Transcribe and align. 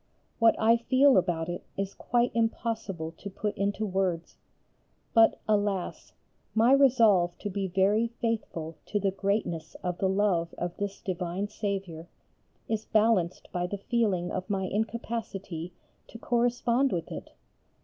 What 0.39 0.55
I 0.59 0.77
feel 0.77 1.15
about 1.15 1.47
it 1.47 1.63
is 1.77 1.93
quite 1.93 2.31
impossible 2.33 3.11
to 3.19 3.29
put 3.29 3.55
into 3.55 3.85
words. 3.85 4.37
But, 5.13 5.39
alas! 5.47 6.13
my 6.55 6.71
resolve 6.71 7.37
to 7.37 7.51
be 7.51 7.67
very 7.67 8.07
faithful 8.07 8.77
to 8.87 8.99
the 8.99 9.11
greatness 9.11 9.75
of 9.83 9.99
the 9.99 10.09
love 10.09 10.55
of 10.57 10.75
this 10.77 11.01
divine 11.01 11.49
Saviour 11.49 12.07
is 12.67 12.85
balanced 12.85 13.51
by 13.51 13.67
the 13.67 13.77
feeling 13.77 14.31
of 14.31 14.49
my 14.49 14.63
incapacity 14.63 15.71
to 16.07 16.17
correspond 16.17 16.91
with 16.91 17.11
it. 17.11 17.33